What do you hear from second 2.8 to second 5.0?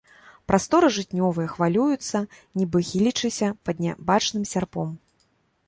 хілячыся пад нябачным сярпом.